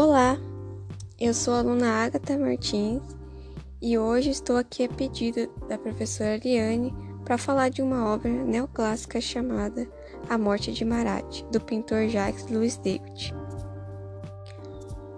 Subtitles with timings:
[0.00, 0.38] Olá,
[1.18, 3.02] eu sou a aluna Agatha Martins
[3.82, 6.94] e hoje estou aqui a pedido da professora Ariane
[7.24, 9.88] para falar de uma obra neoclássica chamada
[10.30, 13.34] A Morte de Marat, do pintor Jacques Louis David.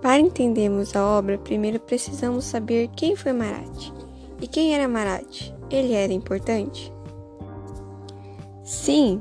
[0.00, 3.92] Para entendermos a obra, primeiro precisamos saber quem foi Marat.
[4.40, 5.52] E quem era Marat?
[5.68, 6.90] Ele era importante?
[8.64, 9.20] Sim,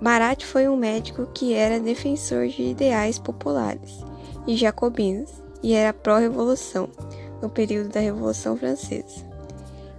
[0.00, 4.11] Marat foi um médico que era defensor de ideais populares
[4.46, 5.30] e jacobinos
[5.62, 6.88] e era pró-revolução
[7.40, 9.30] no período da Revolução Francesa.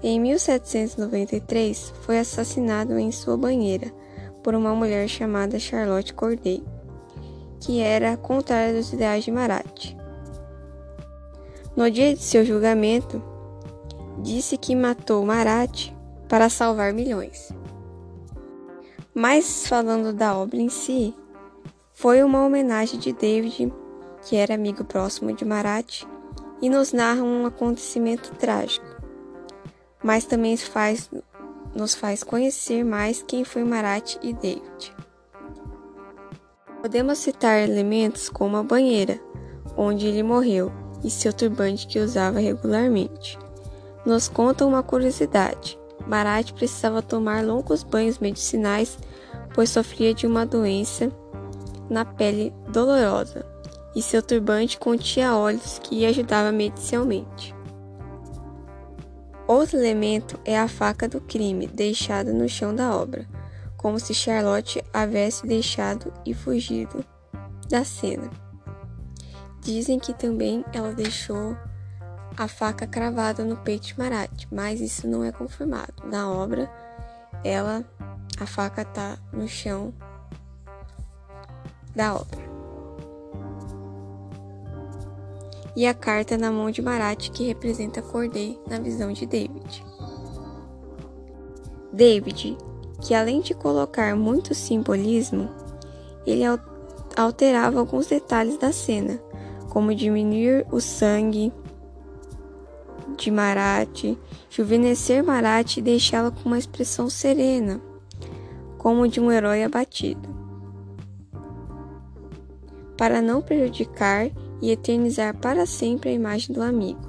[0.02, 3.92] Em 1793, foi assassinado em sua banheira
[4.44, 6.62] por uma mulher chamada Charlotte Corday,
[7.62, 9.96] que era contrária dos ideais de Marat.
[11.76, 13.23] No dia de seu julgamento,
[14.22, 15.92] disse que matou Marat
[16.28, 17.54] para salvar milhões.
[19.14, 21.16] Mas falando da obra em si,
[21.94, 23.72] foi uma homenagem de David,
[24.26, 26.04] que era amigo próximo de Marat,
[26.62, 28.86] e nos narra um acontecimento trágico,
[30.02, 31.10] mas também faz,
[31.76, 34.96] nos faz conhecer mais quem foi Marat e David.
[36.82, 39.20] Podemos citar elementos como a banheira,
[39.76, 40.72] onde ele morreu,
[41.04, 43.38] e seu turbante que usava regularmente.
[44.06, 45.78] Nos conta uma curiosidade.
[46.08, 48.98] Marat precisava tomar longos banhos medicinais,
[49.54, 51.12] pois sofria de uma doença
[51.90, 53.46] na pele dolorosa,
[53.95, 57.55] e seu turbante continha óleos que ajudava medicinalmente.
[59.47, 63.27] Outro elemento é a faca do crime, deixada no chão da obra,
[63.77, 67.03] como se Charlotte houvesse deixado e fugido
[67.69, 68.30] da cena.
[69.61, 71.55] Dizem que também ela deixou
[72.38, 75.94] a faca cravada no peito de Marat, mas isso não é confirmado.
[76.05, 76.69] Na obra,
[77.44, 77.86] ela
[78.39, 79.94] a faca está no chão
[81.95, 82.52] da obra.
[85.76, 89.84] E a carta na mão de Marat que representa Corday na visão de David.
[91.92, 92.58] David,
[93.02, 95.50] que além de colocar muito simbolismo,
[96.26, 96.44] ele
[97.16, 99.20] alterava alguns detalhes da cena,
[99.70, 101.52] como diminuir o sangue,
[103.17, 104.17] de Marat,
[104.50, 107.80] juvenescer Marat e deixá-la com uma expressão serena,
[108.78, 110.28] como de um herói abatido.
[112.98, 114.30] Para não prejudicar
[114.64, 117.02] e eternizar para sempre a imagem do amigo.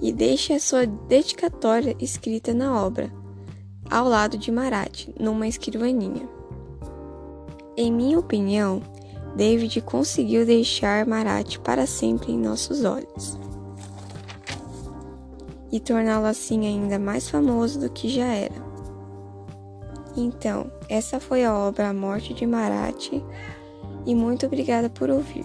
[0.00, 3.12] E deixe a sua dedicatória escrita na obra,
[3.90, 6.28] ao lado de Marat, numa escrivaninha.
[7.76, 8.80] Em minha opinião,
[9.34, 13.36] David conseguiu deixar Marat para sempre em nossos olhos
[15.72, 18.54] e torná-lo assim ainda mais famoso do que já era.
[20.16, 23.10] Então, essa foi a obra A Morte de Marat
[24.06, 25.44] e muito obrigada por ouvir.